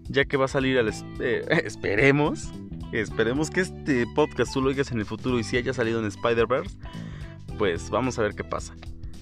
ya 0.09 0.25
que 0.25 0.37
va 0.37 0.47
a 0.47 0.49
salir 0.49 0.78
al 0.78 0.90
eh, 1.21 1.45
esperemos 1.64 2.52
esperemos 2.92 3.50
que 3.50 3.61
este 3.61 4.07
podcast 4.14 4.52
tú 4.52 4.61
lo 4.61 4.69
oigas 4.69 4.92
en 4.92 4.99
el 4.99 5.07
futuro 5.07 5.38
y 5.38 5.45
si 5.45 5.57
haya 5.57 5.73
salido 5.73 6.00
en 6.00 6.07
Spider-Verse, 6.07 6.76
pues 7.59 7.90
vamos 7.90 8.19
a 8.19 8.23
ver 8.23 8.35
qué 8.35 8.45
pasa. 8.45 8.75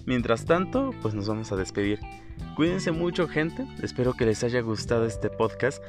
Mientras 0.06 0.44
tanto, 0.44 0.90
pues 1.02 1.14
nos 1.14 1.28
vamos 1.28 1.52
a 1.52 1.56
despedir. 1.56 2.00
Cuídense 2.56 2.90
mucho, 2.90 3.28
gente. 3.28 3.66
Espero 3.82 4.14
que 4.14 4.26
les 4.26 4.42
haya 4.42 4.60
gustado 4.60 5.06
este 5.06 5.30
podcast. 5.30 5.82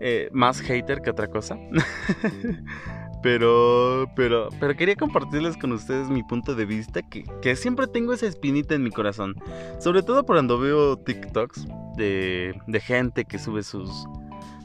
Eh, 0.00 0.30
más 0.32 0.60
hater 0.60 1.02
que 1.02 1.10
otra 1.10 1.26
cosa. 1.26 1.58
pero, 3.22 4.10
pero, 4.14 4.48
pero 4.60 4.76
quería 4.76 4.94
compartirles 4.94 5.56
con 5.56 5.72
ustedes 5.72 6.08
mi 6.08 6.22
punto 6.22 6.54
de 6.54 6.64
vista. 6.64 7.02
Que, 7.02 7.24
que, 7.42 7.56
siempre 7.56 7.86
tengo 7.86 8.12
esa 8.12 8.26
espinita 8.26 8.74
en 8.74 8.82
mi 8.82 8.90
corazón. 8.90 9.34
Sobre 9.80 10.02
todo 10.02 10.24
cuando 10.24 10.58
veo 10.58 10.96
TikToks 10.98 11.66
de, 11.96 12.54
de 12.66 12.80
gente 12.80 13.24
que 13.24 13.38
sube 13.38 13.62
sus, 13.62 13.90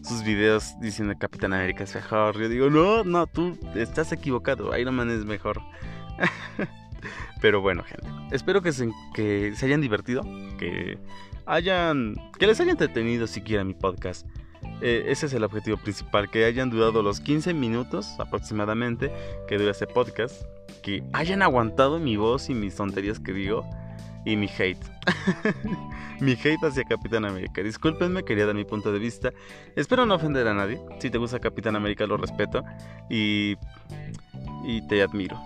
sus 0.03 0.24
videos 0.24 0.79
diciendo 0.79 1.13
Capitán 1.17 1.53
América 1.53 1.83
es 1.83 1.95
mejor. 1.95 2.39
Yo 2.39 2.50
digo, 2.50 2.69
no, 2.69 3.03
no, 3.03 3.27
tú 3.27 3.57
estás 3.75 4.12
equivocado. 4.12 4.77
Iron 4.77 4.95
Man 4.95 5.10
es 5.10 5.25
mejor. 5.25 5.60
Pero 7.41 7.62
bueno, 7.62 7.83
gente. 7.83 8.07
Espero 8.31 8.62
que 8.62 8.72
se, 8.72 8.89
que 9.13 9.53
se 9.55 9.65
hayan 9.65 9.81
divertido. 9.81 10.22
Que 10.57 10.98
hayan. 11.45 12.15
Que 12.38 12.48
les 12.48 12.60
haya 12.60 12.72
entretenido 12.72 13.27
siquiera 13.27 13.63
mi 13.63 13.74
podcast. 13.74 14.27
Eh, 14.85 15.05
ese 15.07 15.27
es 15.27 15.33
el 15.33 15.45
objetivo 15.45 15.77
principal. 15.77 16.29
Que 16.29 16.43
hayan 16.43 16.69
durado 16.69 17.01
los 17.01 17.21
15 17.21 17.53
minutos 17.53 18.13
aproximadamente 18.19 19.11
que 19.47 19.57
dura 19.57 19.71
este 19.71 19.87
podcast. 19.87 20.43
Que 20.81 21.01
hayan 21.13 21.41
aguantado 21.41 21.99
mi 21.99 22.17
voz 22.17 22.49
y 22.49 22.53
mis 22.53 22.75
tonterías 22.75 23.19
que 23.19 23.31
digo. 23.31 23.65
Y 24.25 24.35
mi 24.35 24.47
hate. 24.47 24.77
mi 26.19 26.33
hate 26.33 26.63
hacia 26.63 26.83
Capitán 26.83 27.25
América. 27.25 27.63
Discúlpenme, 27.63 28.23
quería 28.23 28.45
dar 28.45 28.55
mi 28.55 28.65
punto 28.65 28.91
de 28.91 28.99
vista. 28.99 29.31
Espero 29.75 30.05
no 30.05 30.15
ofender 30.15 30.47
a 30.47 30.53
nadie. 30.53 30.81
Si 30.99 31.09
te 31.09 31.17
gusta 31.17 31.39
Capitán 31.39 31.77
América, 31.77 32.05
lo 32.05 32.17
respeto. 32.17 32.63
Y. 33.09 33.55
Y 34.63 34.82
te 34.88 35.01
admiro. 35.03 35.39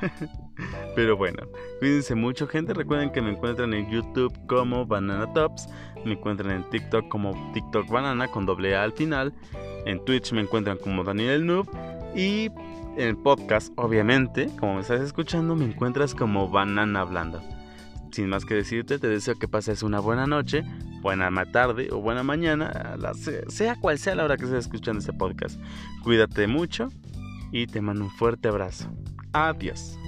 Pero 0.94 1.16
bueno, 1.16 1.38
cuídense 1.78 2.14
mucho, 2.14 2.46
gente. 2.46 2.74
Recuerden 2.74 3.10
que 3.10 3.22
me 3.22 3.30
encuentran 3.30 3.74
en 3.74 3.90
YouTube 3.90 4.32
como 4.46 4.86
Banana 4.86 5.32
Tops. 5.32 5.68
Me 6.04 6.12
encuentran 6.12 6.52
en 6.52 6.70
TikTok 6.70 7.08
como 7.08 7.52
TikTok 7.52 7.88
Banana 7.88 8.28
con 8.28 8.46
doble 8.46 8.76
A 8.76 8.84
al 8.84 8.92
final. 8.92 9.32
En 9.86 10.04
Twitch 10.04 10.32
me 10.32 10.40
encuentran 10.40 10.78
como 10.78 11.04
Daniel 11.04 11.46
Noob. 11.46 11.68
Y 12.14 12.46
en 12.96 13.08
el 13.08 13.16
podcast, 13.16 13.72
obviamente, 13.76 14.50
como 14.58 14.74
me 14.74 14.80
estás 14.80 15.00
escuchando, 15.00 15.54
me 15.54 15.64
encuentras 15.64 16.14
como 16.14 16.48
Banana 16.48 17.00
Hablando. 17.00 17.40
Sin 18.12 18.28
más 18.28 18.44
que 18.44 18.54
decirte, 18.54 18.98
te 18.98 19.06
deseo 19.06 19.38
que 19.38 19.46
pases 19.46 19.84
una 19.84 20.00
buena 20.00 20.26
noche, 20.26 20.64
buena 21.00 21.30
tarde 21.52 21.90
o 21.92 22.00
buena 22.00 22.24
mañana, 22.24 22.96
sea 23.48 23.76
cual 23.76 23.98
sea 23.98 24.16
la 24.16 24.24
hora 24.24 24.36
que 24.36 24.44
estés 24.44 24.66
escuchando 24.66 24.98
este 24.98 25.12
podcast. 25.12 25.60
Cuídate 26.02 26.48
mucho 26.48 26.88
y 27.52 27.66
te 27.66 27.80
mando 27.80 28.04
un 28.04 28.10
fuerte 28.10 28.48
abrazo. 28.48 28.90
Adiós. 29.32 29.98